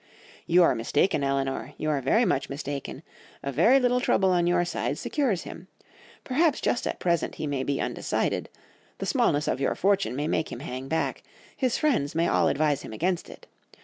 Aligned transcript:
"'You 0.47 0.63
are 0.63 0.73
mistaken, 0.73 1.23
Elinor; 1.23 1.75
you 1.77 1.91
are 1.91 2.01
very 2.01 2.25
much 2.25 2.49
mistaken. 2.49 3.03
A 3.43 3.51
very 3.51 3.79
little 3.79 3.99
trouble 3.99 4.31
on 4.31 4.47
your 4.47 4.65
side 4.65 4.97
secures 4.97 5.43
him. 5.43 5.67
Perhaps 6.23 6.59
just 6.59 6.87
at 6.87 6.97
present 6.97 7.35
he 7.35 7.45
may 7.45 7.61
be 7.61 7.79
undecided; 7.79 8.49
the 8.97 9.05
smallness 9.05 9.47
of 9.47 9.59
your 9.61 9.75
fortune 9.75 10.15
may 10.15 10.27
make 10.27 10.51
him 10.51 10.61
hang 10.61 10.87
back; 10.87 11.21
his 11.55 11.77
friends 11.77 12.15
may 12.15 12.27
all 12.27 12.47
advise 12.47 12.81
him 12.81 12.93
against 12.93 13.29
it. 13.29 13.45